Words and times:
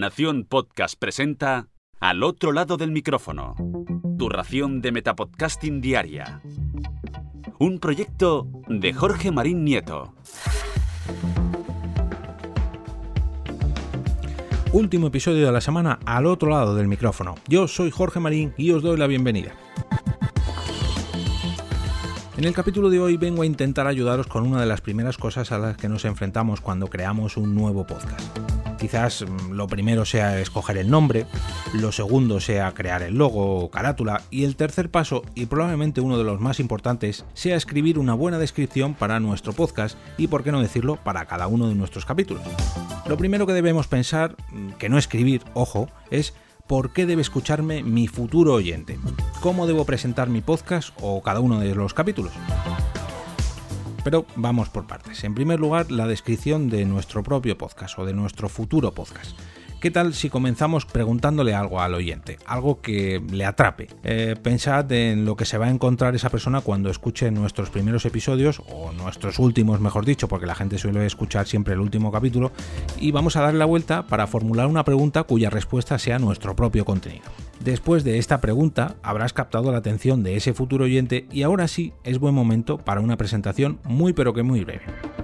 Nación 0.00 0.46
Podcast 0.48 0.98
presenta 0.98 1.68
Al 2.00 2.22
otro 2.22 2.52
lado 2.52 2.78
del 2.78 2.90
micrófono. 2.90 3.54
Tu 4.18 4.30
ración 4.30 4.80
de 4.80 4.92
Metapodcasting 4.92 5.82
Diaria. 5.82 6.40
Un 7.58 7.78
proyecto 7.80 8.48
de 8.66 8.94
Jorge 8.94 9.30
Marín 9.30 9.62
Nieto. 9.62 10.14
Último 14.72 15.08
episodio 15.08 15.44
de 15.44 15.52
la 15.52 15.60
semana 15.60 15.98
al 16.06 16.24
otro 16.24 16.48
lado 16.48 16.74
del 16.74 16.88
micrófono. 16.88 17.34
Yo 17.46 17.68
soy 17.68 17.90
Jorge 17.90 18.20
Marín 18.20 18.54
y 18.56 18.70
os 18.70 18.82
doy 18.82 18.96
la 18.96 19.06
bienvenida. 19.06 19.52
En 22.38 22.44
el 22.44 22.54
capítulo 22.54 22.88
de 22.88 23.00
hoy 23.00 23.18
vengo 23.18 23.42
a 23.42 23.46
intentar 23.46 23.86
ayudaros 23.86 24.28
con 24.28 24.46
una 24.46 24.62
de 24.62 24.66
las 24.66 24.80
primeras 24.80 25.18
cosas 25.18 25.52
a 25.52 25.58
las 25.58 25.76
que 25.76 25.90
nos 25.90 26.06
enfrentamos 26.06 26.62
cuando 26.62 26.86
creamos 26.86 27.36
un 27.36 27.54
nuevo 27.54 27.86
podcast. 27.86 28.59
Quizás 28.80 29.22
mm, 29.22 29.52
lo 29.52 29.66
primero 29.66 30.06
sea 30.06 30.40
escoger 30.40 30.78
el 30.78 30.90
nombre, 30.90 31.26
lo 31.74 31.92
segundo 31.92 32.40
sea 32.40 32.72
crear 32.72 33.02
el 33.02 33.14
logo 33.14 33.60
o 33.60 33.70
carátula 33.70 34.22
y 34.30 34.44
el 34.44 34.56
tercer 34.56 34.90
paso, 34.90 35.22
y 35.34 35.46
probablemente 35.46 36.00
uno 36.00 36.16
de 36.16 36.24
los 36.24 36.40
más 36.40 36.60
importantes, 36.60 37.26
sea 37.34 37.56
escribir 37.56 37.98
una 37.98 38.14
buena 38.14 38.38
descripción 38.38 38.94
para 38.94 39.20
nuestro 39.20 39.52
podcast 39.52 39.98
y, 40.16 40.28
por 40.28 40.42
qué 40.42 40.50
no 40.50 40.62
decirlo, 40.62 40.96
para 40.96 41.26
cada 41.26 41.46
uno 41.46 41.68
de 41.68 41.74
nuestros 41.74 42.06
capítulos. 42.06 42.42
Lo 43.06 43.18
primero 43.18 43.46
que 43.46 43.52
debemos 43.52 43.86
pensar, 43.86 44.34
mm, 44.50 44.70
que 44.78 44.88
no 44.88 44.96
escribir, 44.96 45.42
ojo, 45.52 45.90
es 46.10 46.32
por 46.66 46.94
qué 46.94 47.04
debe 47.04 47.20
escucharme 47.20 47.82
mi 47.82 48.06
futuro 48.06 48.54
oyente, 48.54 48.98
cómo 49.40 49.66
debo 49.66 49.84
presentar 49.84 50.30
mi 50.30 50.40
podcast 50.40 50.96
o 51.02 51.20
cada 51.20 51.40
uno 51.40 51.60
de 51.60 51.74
los 51.74 51.92
capítulos. 51.92 52.32
Pero 54.04 54.26
vamos 54.36 54.68
por 54.68 54.86
partes. 54.86 55.24
En 55.24 55.34
primer 55.34 55.60
lugar, 55.60 55.90
la 55.90 56.06
descripción 56.06 56.70
de 56.70 56.84
nuestro 56.84 57.22
propio 57.22 57.58
podcast 57.58 57.98
o 57.98 58.04
de 58.04 58.14
nuestro 58.14 58.48
futuro 58.48 58.92
podcast. 58.92 59.38
¿Qué 59.80 59.90
tal 59.90 60.12
si 60.12 60.28
comenzamos 60.28 60.84
preguntándole 60.84 61.54
algo 61.54 61.80
al 61.80 61.94
oyente? 61.94 62.36
Algo 62.44 62.82
que 62.82 63.22
le 63.32 63.46
atrape. 63.46 63.88
Eh, 64.04 64.36
pensad 64.42 64.92
en 64.92 65.24
lo 65.24 65.36
que 65.36 65.46
se 65.46 65.56
va 65.56 65.68
a 65.68 65.70
encontrar 65.70 66.14
esa 66.14 66.28
persona 66.28 66.60
cuando 66.60 66.90
escuche 66.90 67.30
nuestros 67.30 67.70
primeros 67.70 68.04
episodios, 68.04 68.60
o 68.68 68.92
nuestros 68.92 69.38
últimos, 69.38 69.80
mejor 69.80 70.04
dicho, 70.04 70.28
porque 70.28 70.44
la 70.44 70.54
gente 70.54 70.76
suele 70.76 71.06
escuchar 71.06 71.46
siempre 71.46 71.72
el 71.72 71.80
último 71.80 72.12
capítulo, 72.12 72.52
y 72.98 73.10
vamos 73.10 73.36
a 73.36 73.40
darle 73.40 73.58
la 73.58 73.64
vuelta 73.64 74.06
para 74.06 74.26
formular 74.26 74.66
una 74.66 74.84
pregunta 74.84 75.22
cuya 75.22 75.48
respuesta 75.48 75.98
sea 75.98 76.18
nuestro 76.18 76.54
propio 76.54 76.84
contenido. 76.84 77.24
Después 77.64 78.04
de 78.04 78.18
esta 78.18 78.42
pregunta 78.42 78.96
habrás 79.02 79.32
captado 79.32 79.72
la 79.72 79.78
atención 79.78 80.22
de 80.22 80.36
ese 80.36 80.52
futuro 80.52 80.84
oyente 80.84 81.26
y 81.32 81.42
ahora 81.42 81.68
sí 81.68 81.94
es 82.04 82.18
buen 82.18 82.34
momento 82.34 82.76
para 82.76 83.00
una 83.00 83.16
presentación 83.16 83.80
muy 83.84 84.12
pero 84.12 84.34
que 84.34 84.42
muy 84.42 84.62
breve. 84.62 84.82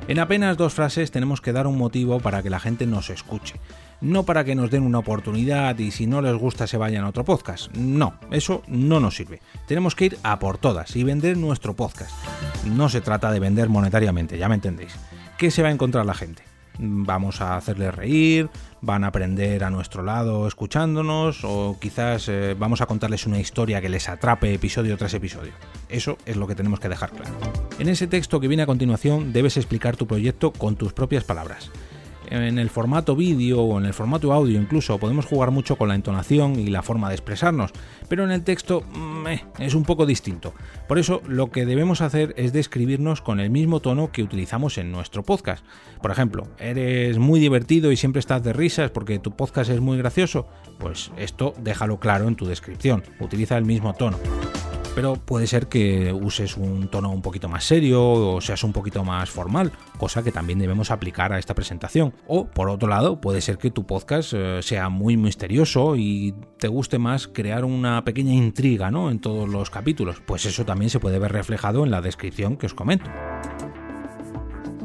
En 0.09 0.19
apenas 0.19 0.57
dos 0.57 0.75
frases 0.75 1.11
tenemos 1.11 1.41
que 1.41 1.53
dar 1.53 1.67
un 1.67 1.79
motivo 1.79 2.21
para 2.21 2.43
que 2.43 2.51
la 2.51 2.61
gente 2.61 2.87
nos 2.87 3.11
escuche 3.11 3.57
no 4.01 4.25
para 4.25 4.45
que 4.45 4.55
nos 4.55 4.71
den 4.71 4.83
una 4.83 4.99
oportunidad 4.99 5.79
y 5.79 5.91
si 5.91 6.07
no 6.07 6.21
les 6.21 6.35
gusta 6.35 6.67
se 6.67 6.77
vayan 6.77 7.05
a 7.05 7.09
otro 7.09 7.25
podcast. 7.25 7.75
No, 7.75 8.15
eso 8.31 8.63
no 8.67 9.01
nos 9.01 9.17
sirve. 9.17 9.41
Tenemos 9.67 9.95
que 9.95 10.07
ir 10.07 10.19
a 10.23 10.39
por 10.39 10.59
todas 10.59 10.95
y 10.97 11.05
vender 11.05 11.37
nuestro 11.37 11.75
podcast. 11.75 12.13
No 12.65 12.89
se 12.89 13.01
trata 13.01 13.31
de 13.31 13.41
vender 13.41 13.69
monetariamente, 13.69 14.39
ya 14.39 14.49
me 14.49 14.57
entendéis. 14.57 14.95
¿Qué 15.39 15.51
se 15.51 15.63
va 15.63 15.69
a 15.69 15.73
encontrar 15.73 16.07
la 16.07 16.15
gente? 16.15 16.46
Vamos 16.79 17.41
a 17.41 17.57
hacerles 17.57 17.95
reír, 17.95 18.49
van 18.81 19.05
a 19.05 19.09
aprender 19.09 19.65
a 19.65 19.71
nuestro 19.71 20.03
lado 20.03 20.47
escuchándonos 20.47 21.45
o 21.45 21.77
quizás 21.81 22.29
eh, 22.29 22.55
vamos 22.59 22.81
a 22.81 22.87
contarles 22.87 23.27
una 23.27 23.39
historia 23.39 23.81
que 23.81 23.89
les 23.89 24.09
atrape 24.09 24.55
episodio 24.55 24.97
tras 24.97 25.15
episodio. 25.15 25.53
Eso 25.89 26.19
es 26.27 26.37
lo 26.37 26.47
que 26.47 26.55
tenemos 26.55 26.81
que 26.81 26.89
dejar 26.89 27.11
claro. 27.11 27.35
En 27.79 27.89
ese 27.89 28.07
texto 28.07 28.41
que 28.41 28.49
viene 28.49 28.63
a 28.63 28.67
continuación 28.67 29.33
debes 29.33 29.57
explicar 29.57 29.97
tu 29.97 30.07
proyecto 30.07 30.53
con 30.53 30.77
tus 30.77 30.93
propias 30.93 31.25
palabras 31.25 31.71
en 32.31 32.59
el 32.59 32.71
formato 32.71 33.17
vídeo 33.17 33.61
o 33.63 33.79
en 33.79 33.87
el 33.87 33.95
formato 33.95 34.33
audio 34.33 34.61
incluso 34.61 34.99
podemos 34.99 35.27
jugar 35.27 35.51
mucho 35.51 35.77
con 35.77 35.89
la 35.89 35.95
entonación 35.95 36.59
y 36.59 36.69
la 36.69 36.83
forma 36.83 37.09
de 37.09 37.15
expresarnos, 37.15 37.73
pero 38.09 38.25
en 38.25 38.31
el 38.31 38.43
texto 38.43 38.83
mm, 38.83 39.27
eh, 39.27 39.45
es 39.59 39.75
un 39.75 39.85
poco 39.85 40.07
distinto. 40.07 40.55
Por 40.89 40.99
eso 40.99 41.23
lo 41.27 41.51
que 41.51 41.67
debemos 41.67 42.01
hacer 42.01 42.35
es 42.37 42.53
describirnos 42.53 43.21
con 43.21 43.41
el 43.41 43.51
mismo 43.51 43.81
tono 43.81 44.11
que 44.13 44.23
utilizamos 44.23 44.79
en 44.79 44.93
nuestro 44.93 45.23
podcast. 45.23 45.65
Por 46.03 46.11
ejemplo, 46.11 46.49
eres 46.59 47.19
muy 47.19 47.41
divertido 47.41 47.93
y 47.93 47.97
siempre 47.97 48.21
estás 48.21 48.43
de 48.43 48.53
risas 48.53 48.91
porque 48.91 49.19
tu 49.19 49.33
podcast 49.33 49.71
es 49.71 49.81
muy 49.81 49.99
gracioso, 49.99 50.47
pues 50.79 51.13
esto 51.17 51.55
déjalo 51.59 51.99
claro 51.99 52.29
en 52.29 52.37
tu 52.37 52.47
descripción, 52.47 53.03
utiliza 53.21 53.57
el 53.57 53.65
mismo 53.65 53.95
tono 53.95 54.19
pero 54.97 55.17
puede 55.17 55.47
ser 55.47 55.67
que 55.67 56.11
uses 56.11 56.57
un 56.57 56.89
tono 56.89 57.11
un 57.11 57.21
poquito 57.21 57.51
más 57.51 57.65
serio 57.65 58.03
o 58.03 58.41
seas 58.41 58.65
un 58.65 58.73
poquito 58.73 59.05
más 59.05 59.29
formal, 59.29 59.71
cosa 59.99 60.23
que 60.23 60.33
también 60.33 60.59
debemos 60.59 60.91
aplicar 60.91 61.35
a 61.35 61.39
esta 61.39 61.55
presentación. 61.55 62.15
O 62.27 62.47
por 62.47 62.71
otro 62.71 62.89
lado, 62.89 63.21
puede 63.21 63.43
ser 63.43 63.59
que 63.59 63.71
tu 63.71 63.85
podcast 63.85 64.33
eh, 64.35 64.61
sea 64.63 64.89
muy 64.89 65.19
misterioso 65.19 65.97
y 65.97 66.35
te 66.59 66.69
guste 66.69 66.99
más 66.99 67.29
crear 67.29 67.67
una 67.67 68.05
pequeña 68.05 68.33
intriga 68.33 68.91
¿no? 68.91 69.11
en 69.11 69.19
todos 69.19 69.47
los 69.51 69.69
capítulos, 69.69 70.23
pues 70.25 70.47
eso 70.47 70.65
también 70.65 70.89
se 70.89 70.99
puede 70.99 71.19
ver 71.19 71.33
reflejado 71.33 71.85
en 71.85 71.91
la 71.91 72.01
descripción 72.01 72.57
que 72.57 72.65
os 72.65 72.73
comento. 72.73 73.11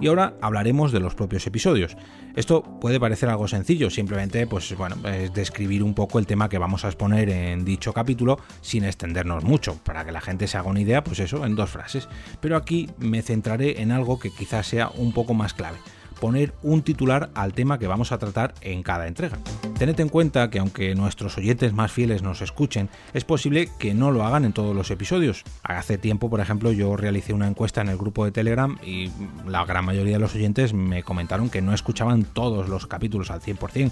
Y 0.02 0.08
ahora 0.08 0.34
hablaremos 0.42 0.92
de 0.92 1.00
los 1.00 1.14
propios 1.14 1.46
episodios. 1.46 1.96
Esto 2.36 2.64
puede 2.82 3.00
parecer 3.00 3.30
algo 3.30 3.48
sencillo, 3.48 3.92
simplemente 3.92 4.48
pues 4.48 4.76
bueno, 4.76 4.96
es 5.08 5.32
describir 5.32 5.84
un 5.84 5.94
poco 5.94 6.18
el 6.18 6.26
tema 6.26 6.50
que 6.50 6.58
vamos 6.58 6.84
a 6.84 6.88
exponer 6.88 7.30
en 7.30 7.64
dicho 7.64 7.94
capítulo 7.94 8.40
sin 8.62 8.84
extendernos 8.84 9.44
mucho, 9.44 9.76
para 9.84 10.04
que 10.04 10.12
la 10.12 10.20
gente 10.20 10.48
se 10.48 10.58
haga 10.58 10.70
una 10.70 10.82
idea, 10.82 11.04
pues 11.04 11.20
eso, 11.20 11.46
en 11.46 11.56
dos 11.56 11.70
frases. 11.70 12.10
Pero 12.40 12.58
aquí 12.58 12.90
me 12.98 13.22
centraré 13.22 13.80
en 13.82 13.92
algo 13.92 14.18
que 14.20 14.32
quizás 14.32 14.66
sea 14.66 14.90
un 14.90 15.14
poco 15.14 15.36
más 15.36 15.54
clave 15.54 15.78
poner 16.22 16.54
un 16.62 16.84
titular 16.84 17.32
al 17.34 17.54
tema 17.54 17.80
que 17.80 17.88
vamos 17.88 18.12
a 18.12 18.20
tratar 18.20 18.54
en 18.62 18.84
cada 18.84 19.08
entrega. 19.08 19.40
Tened 19.78 20.00
en 20.00 20.08
cuenta 20.08 20.52
que 20.52 20.60
aunque 20.60 20.94
nuestros 20.94 21.36
oyentes 21.38 21.74
más 21.74 21.92
fieles 21.92 22.22
nos 22.22 22.44
escuchen, 22.44 22.90
es 23.14 23.26
posible 23.26 23.70
que 23.80 23.96
no 23.96 24.12
lo 24.12 24.24
hagan 24.24 24.46
en 24.46 24.54
todos 24.54 24.76
los 24.76 24.92
episodios. 24.92 25.44
Hace 25.64 25.98
tiempo, 25.98 26.30
por 26.30 26.40
ejemplo, 26.40 26.72
yo 26.72 26.96
realicé 26.96 27.34
una 27.34 27.48
encuesta 27.48 27.82
en 27.82 27.90
el 27.90 27.98
grupo 27.98 28.24
de 28.24 28.32
Telegram 28.32 28.78
y 28.86 29.10
la 29.48 29.66
gran 29.66 29.84
mayoría 29.84 30.14
de 30.14 30.20
los 30.20 30.36
oyentes 30.36 30.74
me 30.74 31.02
comentaron 31.02 31.50
que 31.50 31.64
no 31.64 31.74
escuchaban 31.74 32.24
todos 32.24 32.70
los 32.70 32.86
capítulos 32.86 33.32
al 33.32 33.42
100%. 33.42 33.92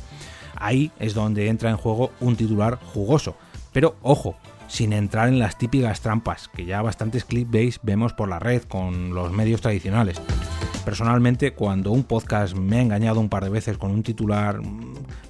Ahí 0.56 0.92
es 1.00 1.16
donde 1.16 1.48
entra 1.48 1.72
en 1.72 1.78
juego 1.78 2.12
un 2.20 2.36
titular 2.36 2.80
jugoso. 2.94 3.36
Pero 3.74 3.96
ojo, 4.04 4.36
sin 4.68 4.94
entrar 4.94 5.30
en 5.30 5.40
las 5.40 5.58
típicas 5.58 6.02
trampas 6.02 6.48
que 6.48 6.66
ya 6.66 6.84
bastantes 6.84 7.26
clickbait 7.26 7.78
vemos 7.82 8.14
por 8.14 8.30
la 8.30 8.38
red 8.38 8.62
con 8.64 9.16
los 9.16 9.32
medios 9.32 9.62
tradicionales. 9.62 10.22
Personalmente, 10.86 11.54
cuando 11.54 11.92
un 11.92 12.04
podcast 12.04 12.56
me 12.56 12.78
ha 12.78 12.82
engañado 12.82 13.20
un 13.20 13.30
par 13.30 13.44
de 13.44 13.50
veces 13.50 13.78
con 13.78 13.92
un 13.92 14.04
titular, 14.04 14.60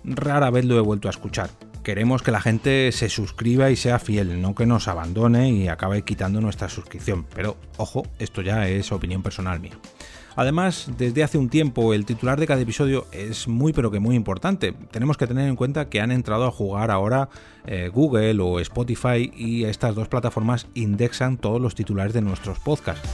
rara 0.04 0.50
vez 0.50 0.66
lo 0.66 0.78
he 0.78 0.82
vuelto 0.82 1.08
a 1.08 1.12
escuchar. 1.12 1.50
Queremos 1.84 2.22
que 2.22 2.32
la 2.32 2.42
gente 2.42 2.92
se 2.92 3.10
suscriba 3.10 3.70
y 3.70 3.76
sea 3.76 4.00
fiel, 4.00 4.42
no 4.42 4.54
que 4.54 4.66
nos 4.66 4.88
abandone 4.88 5.50
y 5.50 5.68
acabe 5.68 6.04
quitando 6.04 6.40
nuestra 6.40 6.70
suscripción. 6.70 7.26
Pero, 7.34 7.58
ojo, 7.78 8.04
esto 8.20 8.42
ya 8.42 8.68
es 8.68 8.92
opinión 8.92 9.24
personal 9.24 9.60
mía. 9.60 9.78
Además, 10.36 10.92
desde 10.98 11.24
hace 11.24 11.38
un 11.38 11.50
tiempo 11.50 11.94
el 11.94 12.06
titular 12.06 12.40
de 12.40 12.48
cada 12.48 12.62
episodio 12.62 13.08
es 13.12 13.48
muy 13.48 13.74
pero 13.74 13.92
que 13.92 14.00
muy 14.00 14.16
importante. 14.16 14.74
Tenemos 14.92 15.18
que 15.18 15.28
tener 15.28 15.50
en 15.50 15.56
cuenta 15.56 15.90
que 15.90 16.00
han 16.00 16.12
entrado 16.12 16.46
a 16.46 16.52
jugar 16.52 16.92
ahora 16.92 17.30
eh, 17.66 17.90
Google 17.94 18.40
o 18.42 18.60
Spotify 18.60 19.32
y 19.36 19.66
estas 19.66 19.96
dos 19.96 20.08
plataformas 20.08 20.68
indexan 20.76 21.38
todos 21.38 21.60
los 21.60 21.76
titulares 21.76 22.14
de 22.14 22.22
nuestros 22.22 22.60
podcasts. 22.60 23.10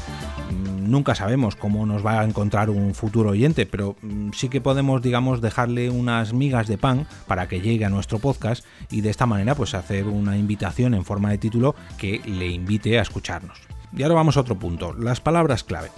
Nunca 0.52 1.16
sabemos 1.16 1.56
cómo 1.56 1.86
nos 1.86 2.06
va 2.06 2.22
a 2.22 2.24
encontrar 2.24 2.70
un 2.70 2.94
futuro 2.94 3.32
oyente, 3.32 3.66
pero 3.66 3.96
mm, 4.02 4.32
sí 4.34 4.50
que 4.50 4.62
podemos, 4.62 5.02
digamos, 5.02 5.42
dejarle 5.42 5.90
unas 5.90 6.34
migas 6.34 6.68
de 6.68 6.78
pan 6.78 7.08
para 7.28 7.48
que 7.48 7.62
llegue 7.62 7.86
a 7.86 7.90
nuestro 7.90 8.20
podcast 8.20 8.66
y 8.92 9.02
de 9.02 9.10
esta 9.10 9.26
manera 9.26 9.56
pues 9.56 9.74
hacer 9.74 10.06
una 10.06 10.38
invitación 10.38 10.94
en 10.94 11.06
forma 11.06 11.32
de 11.32 11.38
título 11.38 11.76
que 11.98 12.22
le 12.26 12.48
invite 12.48 13.00
a 13.00 13.02
escucharnos. 13.02 13.60
Y 13.96 14.04
ahora 14.04 14.16
vamos 14.16 14.38
a 14.38 14.42
otro 14.42 14.60
punto, 14.60 14.94
las 14.94 15.22
palabras 15.22 15.64
clave 15.64 15.90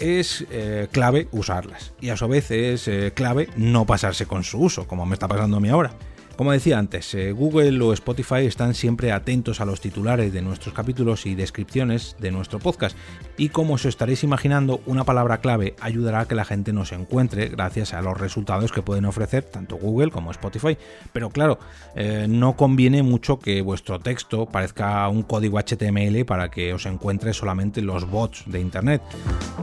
es 0.00 0.44
eh, 0.50 0.88
clave 0.92 1.28
usarlas 1.32 1.94
y 2.00 2.10
a 2.10 2.16
su 2.16 2.28
vez 2.28 2.50
es 2.50 2.86
eh, 2.88 3.12
clave 3.14 3.48
no 3.56 3.86
pasarse 3.86 4.26
con 4.26 4.44
su 4.44 4.58
uso, 4.58 4.86
como 4.86 5.06
me 5.06 5.14
está 5.14 5.28
pasando 5.28 5.56
a 5.56 5.60
mí 5.60 5.68
ahora. 5.68 5.92
Como 6.36 6.52
decía 6.52 6.78
antes, 6.78 7.14
eh, 7.14 7.32
Google 7.32 7.82
o 7.82 7.94
Spotify 7.94 8.44
están 8.44 8.74
siempre 8.74 9.10
atentos 9.10 9.62
a 9.62 9.64
los 9.64 9.80
titulares 9.80 10.34
de 10.34 10.42
nuestros 10.42 10.74
capítulos 10.74 11.24
y 11.24 11.34
descripciones 11.34 12.14
de 12.20 12.30
nuestro 12.30 12.58
podcast 12.58 12.94
y 13.38 13.48
como 13.48 13.74
os 13.74 13.86
estaréis 13.86 14.22
imaginando, 14.22 14.82
una 14.84 15.04
palabra 15.04 15.38
clave 15.38 15.74
ayudará 15.80 16.20
a 16.20 16.28
que 16.28 16.34
la 16.34 16.44
gente 16.44 16.74
nos 16.74 16.92
encuentre 16.92 17.48
gracias 17.48 17.94
a 17.94 18.02
los 18.02 18.20
resultados 18.20 18.70
que 18.70 18.82
pueden 18.82 19.06
ofrecer 19.06 19.44
tanto 19.44 19.76
Google 19.76 20.10
como 20.10 20.30
Spotify. 20.30 20.76
Pero 21.14 21.30
claro, 21.30 21.58
eh, 21.94 22.26
no 22.28 22.54
conviene 22.54 23.02
mucho 23.02 23.38
que 23.38 23.62
vuestro 23.62 23.98
texto 23.98 24.44
parezca 24.44 25.08
un 25.08 25.22
código 25.22 25.58
HTML 25.58 26.26
para 26.26 26.50
que 26.50 26.74
os 26.74 26.84
encuentre 26.84 27.32
solamente 27.32 27.80
los 27.80 28.10
bots 28.10 28.44
de 28.44 28.60
Internet. 28.60 29.00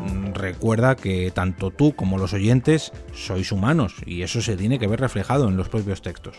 Mm, 0.02 0.34
recuerda 0.34 0.96
que 0.96 1.30
tanto 1.30 1.70
tú 1.70 1.96
como 1.96 2.18
los 2.18 2.34
oyentes 2.34 2.92
sois 3.14 3.52
humanos 3.52 3.96
y 4.08 4.24
eso 4.24 4.42
se 4.42 4.58
tiene 4.58 4.80
que 4.80 4.88
ver 4.88 5.00
reflejado 5.00 5.48
en 5.48 5.56
los 5.56 5.70
propios 5.70 6.02
textos 6.02 6.36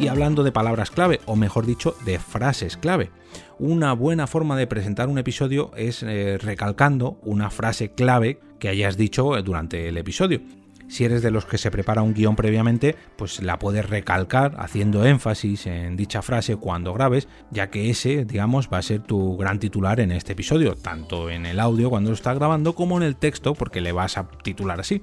y 0.00 0.08
hablando 0.08 0.42
de 0.42 0.52
palabras 0.52 0.90
clave, 0.90 1.20
o 1.26 1.36
mejor 1.36 1.66
dicho, 1.66 1.94
de 2.06 2.18
frases 2.18 2.78
clave. 2.78 3.10
Una 3.58 3.92
buena 3.92 4.26
forma 4.26 4.56
de 4.56 4.66
presentar 4.66 5.08
un 5.08 5.18
episodio 5.18 5.72
es 5.76 6.02
eh, 6.02 6.38
recalcando 6.38 7.18
una 7.22 7.50
frase 7.50 7.92
clave 7.92 8.40
que 8.58 8.68
hayas 8.68 8.96
dicho 8.96 9.30
durante 9.42 9.88
el 9.88 9.98
episodio. 9.98 10.40
Si 10.88 11.04
eres 11.04 11.22
de 11.22 11.30
los 11.30 11.44
que 11.44 11.58
se 11.58 11.70
prepara 11.70 12.02
un 12.02 12.14
guion 12.14 12.34
previamente, 12.34 12.96
pues 13.16 13.42
la 13.42 13.60
puedes 13.60 13.88
recalcar 13.88 14.56
haciendo 14.58 15.04
énfasis 15.04 15.66
en 15.66 15.96
dicha 15.96 16.20
frase 16.20 16.56
cuando 16.56 16.92
grabes, 16.94 17.28
ya 17.50 17.70
que 17.70 17.90
ese, 17.90 18.24
digamos, 18.24 18.68
va 18.72 18.78
a 18.78 18.82
ser 18.82 19.02
tu 19.02 19.36
gran 19.36 19.60
titular 19.60 20.00
en 20.00 20.10
este 20.10 20.32
episodio, 20.32 20.74
tanto 20.74 21.30
en 21.30 21.46
el 21.46 21.60
audio 21.60 21.90
cuando 21.90 22.10
lo 22.10 22.14
estás 22.14 22.36
grabando 22.36 22.74
como 22.74 22.96
en 22.96 23.04
el 23.04 23.14
texto, 23.14 23.54
porque 23.54 23.80
le 23.80 23.92
vas 23.92 24.18
a 24.18 24.28
titular 24.42 24.80
así. 24.80 25.00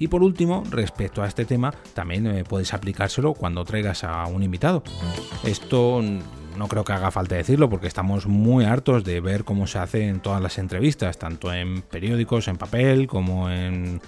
Y 0.00 0.08
por 0.08 0.22
último, 0.22 0.64
respecto 0.70 1.22
a 1.22 1.28
este 1.28 1.44
tema, 1.44 1.74
también 1.92 2.26
eh, 2.26 2.42
puedes 2.42 2.72
aplicárselo 2.72 3.34
cuando 3.34 3.66
traigas 3.66 4.02
a 4.02 4.26
un 4.26 4.42
invitado. 4.42 4.82
Esto 5.44 6.02
no 6.60 6.68
creo 6.68 6.84
que 6.84 6.92
haga 6.92 7.10
falta 7.10 7.36
decirlo 7.36 7.70
porque 7.70 7.86
estamos 7.86 8.26
muy 8.26 8.66
hartos 8.66 9.02
de 9.02 9.22
ver 9.22 9.44
cómo 9.44 9.66
se 9.66 9.78
hace 9.78 10.08
en 10.08 10.20
todas 10.20 10.42
las 10.42 10.58
entrevistas, 10.58 11.18
tanto 11.18 11.50
en 11.54 11.80
periódicos, 11.80 12.48
en 12.48 12.58
papel, 12.58 13.06
como 13.06 13.48
en, 13.48 14.02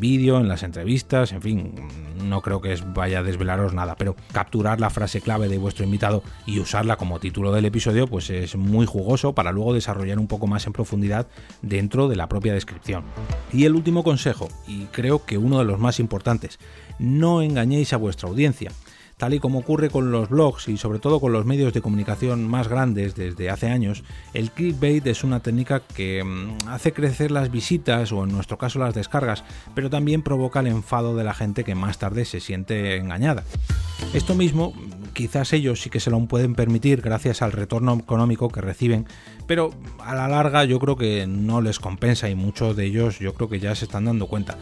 vídeo, 0.00 0.40
en 0.40 0.48
las 0.48 0.62
entrevistas, 0.62 1.32
en 1.32 1.42
fin, 1.42 1.74
no 2.24 2.40
creo 2.40 2.62
que 2.62 2.74
vaya 2.94 3.18
a 3.18 3.22
desvelaros 3.22 3.74
nada, 3.74 3.94
pero 3.96 4.16
capturar 4.32 4.80
la 4.80 4.88
frase 4.88 5.20
clave 5.20 5.48
de 5.48 5.58
vuestro 5.58 5.84
invitado 5.84 6.22
y 6.46 6.60
usarla 6.60 6.96
como 6.96 7.20
título 7.20 7.52
del 7.52 7.66
episodio 7.66 8.06
pues 8.06 8.30
es 8.30 8.56
muy 8.56 8.86
jugoso 8.86 9.34
para 9.34 9.52
luego 9.52 9.74
desarrollar 9.74 10.18
un 10.18 10.28
poco 10.28 10.46
más 10.46 10.66
en 10.66 10.72
profundidad 10.72 11.26
dentro 11.60 12.08
de 12.08 12.16
la 12.16 12.26
propia 12.26 12.54
descripción. 12.54 13.04
Y 13.52 13.66
el 13.66 13.74
último 13.74 14.02
consejo, 14.02 14.48
y 14.66 14.84
creo 14.86 15.26
que 15.26 15.36
uno 15.36 15.58
de 15.58 15.66
los 15.66 15.78
más 15.78 16.00
importantes, 16.00 16.58
no 16.98 17.42
engañéis 17.42 17.92
a 17.92 17.98
vuestra 17.98 18.30
audiencia. 18.30 18.72
Tal 19.18 19.34
y 19.34 19.40
como 19.40 19.58
ocurre 19.58 19.90
con 19.90 20.12
los 20.12 20.28
blogs 20.28 20.68
y 20.68 20.76
sobre 20.76 21.00
todo 21.00 21.18
con 21.18 21.32
los 21.32 21.44
medios 21.44 21.72
de 21.72 21.82
comunicación 21.82 22.46
más 22.46 22.68
grandes 22.68 23.16
desde 23.16 23.50
hace 23.50 23.66
años, 23.66 24.04
el 24.32 24.52
clickbait 24.52 25.04
es 25.08 25.24
una 25.24 25.40
técnica 25.40 25.80
que 25.80 26.22
mm, 26.22 26.68
hace 26.68 26.92
crecer 26.92 27.32
las 27.32 27.50
visitas 27.50 28.12
o 28.12 28.22
en 28.22 28.30
nuestro 28.30 28.58
caso 28.58 28.78
las 28.78 28.94
descargas, 28.94 29.42
pero 29.74 29.90
también 29.90 30.22
provoca 30.22 30.60
el 30.60 30.68
enfado 30.68 31.16
de 31.16 31.24
la 31.24 31.34
gente 31.34 31.64
que 31.64 31.74
más 31.74 31.98
tarde 31.98 32.24
se 32.24 32.38
siente 32.38 32.94
engañada. 32.94 33.42
Esto 34.14 34.36
mismo, 34.36 34.72
quizás 35.14 35.52
ellos 35.52 35.80
sí 35.82 35.90
que 35.90 35.98
se 35.98 36.10
lo 36.10 36.24
pueden 36.26 36.54
permitir 36.54 37.00
gracias 37.00 37.42
al 37.42 37.50
retorno 37.50 37.94
económico 37.94 38.48
que 38.50 38.60
reciben, 38.60 39.06
pero 39.48 39.70
a 39.98 40.14
la 40.14 40.28
larga 40.28 40.64
yo 40.64 40.78
creo 40.78 40.96
que 40.96 41.26
no 41.26 41.60
les 41.60 41.80
compensa 41.80 42.30
y 42.30 42.36
muchos 42.36 42.76
de 42.76 42.86
ellos 42.86 43.18
yo 43.18 43.34
creo 43.34 43.48
que 43.48 43.58
ya 43.58 43.74
se 43.74 43.86
están 43.86 44.04
dando 44.04 44.28
cuenta. 44.28 44.56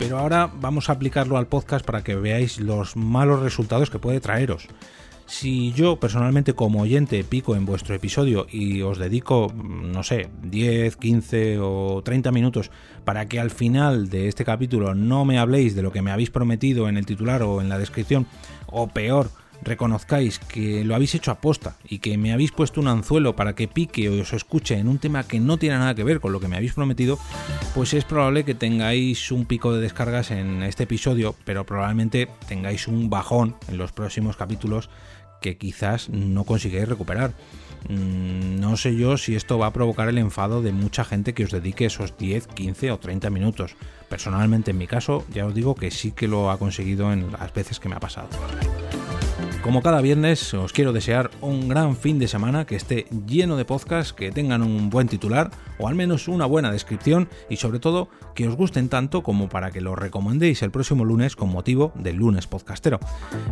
Pero 0.00 0.18
ahora 0.18 0.50
vamos 0.52 0.88
a 0.88 0.94
aplicarlo 0.94 1.36
al 1.36 1.46
podcast 1.46 1.84
para 1.84 2.02
que 2.02 2.14
veáis 2.14 2.58
los 2.58 2.96
malos 2.96 3.40
resultados 3.40 3.90
que 3.90 3.98
puede 3.98 4.18
traeros. 4.18 4.66
Si 5.26 5.74
yo 5.74 6.00
personalmente 6.00 6.54
como 6.54 6.80
oyente 6.80 7.22
pico 7.22 7.54
en 7.54 7.66
vuestro 7.66 7.94
episodio 7.94 8.46
y 8.50 8.80
os 8.80 8.96
dedico, 8.96 9.52
no 9.54 10.02
sé, 10.02 10.30
10, 10.42 10.96
15 10.96 11.58
o 11.60 12.00
30 12.02 12.32
minutos 12.32 12.70
para 13.04 13.26
que 13.26 13.40
al 13.40 13.50
final 13.50 14.08
de 14.08 14.28
este 14.28 14.46
capítulo 14.46 14.94
no 14.94 15.26
me 15.26 15.38
habléis 15.38 15.76
de 15.76 15.82
lo 15.82 15.92
que 15.92 16.00
me 16.00 16.12
habéis 16.12 16.30
prometido 16.30 16.88
en 16.88 16.96
el 16.96 17.04
titular 17.04 17.42
o 17.42 17.60
en 17.60 17.68
la 17.68 17.78
descripción, 17.78 18.26
o 18.68 18.88
peor, 18.88 19.30
reconozcáis 19.62 20.38
que 20.38 20.84
lo 20.84 20.94
habéis 20.94 21.14
hecho 21.14 21.30
a 21.30 21.40
posta 21.40 21.76
y 21.88 21.98
que 21.98 22.16
me 22.18 22.32
habéis 22.32 22.52
puesto 22.52 22.80
un 22.80 22.88
anzuelo 22.88 23.36
para 23.36 23.54
que 23.54 23.68
pique 23.68 24.08
o 24.08 24.20
os 24.20 24.32
escuche 24.32 24.78
en 24.78 24.88
un 24.88 24.98
tema 24.98 25.24
que 25.24 25.40
no 25.40 25.56
tiene 25.56 25.78
nada 25.78 25.94
que 25.94 26.04
ver 26.04 26.20
con 26.20 26.32
lo 26.32 26.40
que 26.40 26.48
me 26.48 26.56
habéis 26.56 26.74
prometido, 26.74 27.18
pues 27.74 27.94
es 27.94 28.04
probable 28.04 28.44
que 28.44 28.54
tengáis 28.54 29.30
un 29.32 29.46
pico 29.46 29.72
de 29.72 29.80
descargas 29.80 30.30
en 30.30 30.62
este 30.62 30.84
episodio, 30.84 31.34
pero 31.44 31.64
probablemente 31.64 32.28
tengáis 32.48 32.88
un 32.88 33.10
bajón 33.10 33.56
en 33.68 33.78
los 33.78 33.92
próximos 33.92 34.36
capítulos 34.36 34.90
que 35.40 35.56
quizás 35.56 36.08
no 36.10 36.44
consigáis 36.44 36.88
recuperar. 36.88 37.32
Mm, 37.88 38.60
no 38.60 38.76
sé 38.76 38.94
yo 38.94 39.16
si 39.16 39.34
esto 39.34 39.58
va 39.58 39.68
a 39.68 39.72
provocar 39.72 40.08
el 40.08 40.18
enfado 40.18 40.62
de 40.62 40.72
mucha 40.72 41.04
gente 41.04 41.32
que 41.32 41.44
os 41.44 41.50
dedique 41.50 41.86
esos 41.86 42.16
10, 42.18 42.46
15 42.48 42.92
o 42.92 42.98
30 42.98 43.30
minutos. 43.30 43.76
Personalmente 44.08 44.72
en 44.72 44.78
mi 44.78 44.86
caso 44.86 45.24
ya 45.32 45.46
os 45.46 45.54
digo 45.54 45.74
que 45.74 45.90
sí 45.90 46.12
que 46.12 46.28
lo 46.28 46.50
ha 46.50 46.58
conseguido 46.58 47.12
en 47.12 47.32
las 47.32 47.52
veces 47.54 47.80
que 47.80 47.88
me 47.88 47.96
ha 47.96 48.00
pasado. 48.00 48.28
Como 49.62 49.82
cada 49.82 50.00
viernes, 50.00 50.54
os 50.54 50.72
quiero 50.72 50.94
desear 50.94 51.30
un 51.42 51.68
gran 51.68 51.94
fin 51.94 52.18
de 52.18 52.28
semana 52.28 52.64
que 52.64 52.76
esté 52.76 53.06
lleno 53.26 53.58
de 53.58 53.66
podcasts, 53.66 54.14
que 54.14 54.32
tengan 54.32 54.62
un 54.62 54.88
buen 54.88 55.06
titular 55.06 55.50
o 55.78 55.86
al 55.86 55.94
menos 55.94 56.28
una 56.28 56.46
buena 56.46 56.72
descripción 56.72 57.28
y 57.50 57.56
sobre 57.56 57.78
todo 57.78 58.08
que 58.34 58.48
os 58.48 58.56
gusten 58.56 58.88
tanto 58.88 59.22
como 59.22 59.50
para 59.50 59.70
que 59.70 59.82
los 59.82 59.98
recomendéis 59.98 60.62
el 60.62 60.70
próximo 60.70 61.04
lunes 61.04 61.36
con 61.36 61.50
motivo 61.50 61.92
del 61.94 62.16
lunes 62.16 62.46
podcastero. 62.46 63.00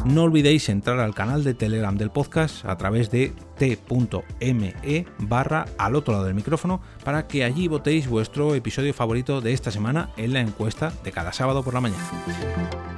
No 0.06 0.22
olvidéis 0.22 0.70
entrar 0.70 0.98
al 0.98 1.14
canal 1.14 1.44
de 1.44 1.52
Telegram 1.52 1.96
del 1.96 2.10
podcast 2.10 2.64
a 2.64 2.78
través 2.78 3.10
de 3.10 3.34
t.me 3.58 5.06
barra 5.18 5.66
al 5.76 5.94
otro 5.94 6.14
lado 6.14 6.24
del 6.24 6.34
micrófono 6.34 6.80
para 7.04 7.26
que 7.26 7.44
allí 7.44 7.68
votéis 7.68 8.08
vuestro 8.08 8.54
episodio 8.54 8.94
favorito 8.94 9.42
de 9.42 9.52
esta 9.52 9.70
semana 9.70 10.08
en 10.16 10.32
la 10.32 10.40
encuesta 10.40 10.90
de 11.04 11.12
cada 11.12 11.34
sábado 11.34 11.62
por 11.62 11.74
la 11.74 11.82
mañana. 11.82 12.97